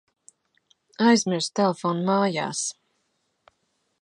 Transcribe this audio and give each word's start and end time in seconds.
Aizmirsu 1.09 1.53
telefonu 1.59 2.09
mājās. 2.11 2.65